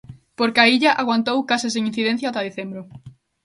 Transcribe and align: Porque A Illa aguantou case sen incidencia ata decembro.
Porque 0.37 0.59
A 0.61 0.67
Illa 0.75 0.91
aguantou 1.03 1.47
case 1.49 1.67
sen 1.73 1.83
incidencia 1.91 2.27
ata 2.29 2.47
decembro. 2.49 2.81